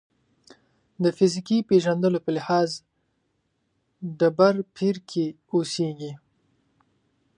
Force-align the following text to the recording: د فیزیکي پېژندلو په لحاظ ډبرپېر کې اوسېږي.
د 1.03 1.05
فیزیکي 1.17 1.57
پېژندلو 1.69 2.19
په 2.25 2.31
لحاظ 2.37 2.69
ډبرپېر 4.17 4.95
کې 5.09 5.25
اوسېږي. 5.51 6.11